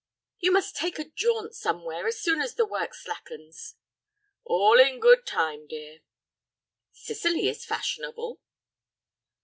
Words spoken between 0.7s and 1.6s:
take a jaunt